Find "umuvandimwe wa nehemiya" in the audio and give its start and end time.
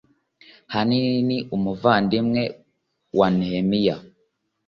1.55-3.95